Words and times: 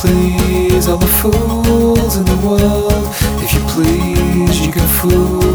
please 0.00 0.88
all 0.88 0.98
the 0.98 1.06
fools 1.06 2.16
in 2.16 2.24
the 2.24 2.36
world. 2.46 3.06
If 3.42 3.54
you 3.54 3.60
please, 3.74 4.66
you 4.66 4.72
can 4.72 4.86
fool 4.86 5.45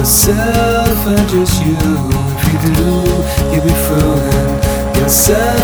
yourself 0.00 1.06
and 1.08 1.28
just 1.28 1.62
you. 1.62 1.76
If 1.76 2.64
you 2.64 2.74
do, 2.74 2.90
you'll 3.52 3.64
be 3.64 3.74
fooling 3.84 4.94
yourself 4.96 5.59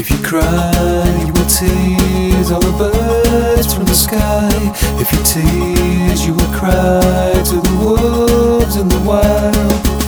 If 0.00 0.10
you 0.10 0.16
cry, 0.24 1.24
you 1.26 1.32
will 1.34 1.44
tease 1.44 2.50
all 2.50 2.58
the 2.58 2.72
birds 2.78 3.74
from 3.74 3.84
the 3.84 3.94
sky. 3.94 4.48
If 4.98 5.12
you 5.12 5.18
tease, 5.28 6.26
you 6.26 6.32
will 6.32 6.52
cry 6.54 7.34
to 7.44 7.56
the 7.60 7.76
wolves 7.84 8.76
in 8.76 8.88
the 8.88 8.98
wild. 9.00 9.99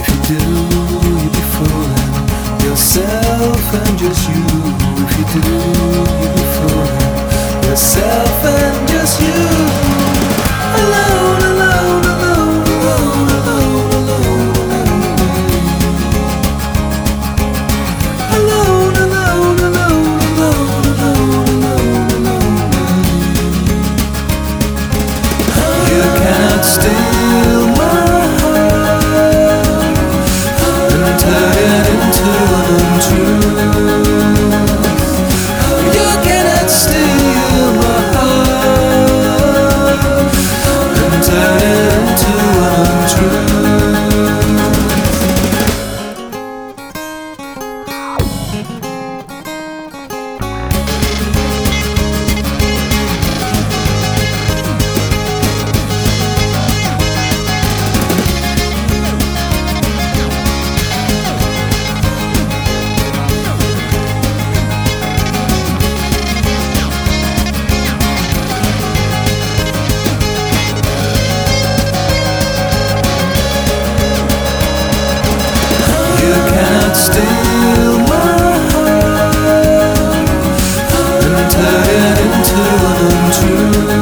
to 83.32 84.01